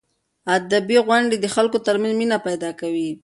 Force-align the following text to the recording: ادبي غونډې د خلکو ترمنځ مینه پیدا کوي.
ادبي 0.55 0.97
غونډې 1.07 1.37
د 1.39 1.45
خلکو 1.55 1.77
ترمنځ 1.85 2.13
مینه 2.19 2.37
پیدا 2.47 2.69
کوي. 2.79 3.09